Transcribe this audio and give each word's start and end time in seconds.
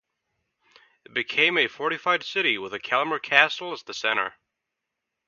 It 1.05 1.13
became 1.13 1.59
a 1.59 1.67
fortified 1.67 2.23
city, 2.23 2.57
with 2.57 2.71
the 2.71 2.79
Kalmar 2.79 3.19
Castle 3.19 3.71
as 3.71 3.83
the 3.83 3.93
center. 3.93 4.33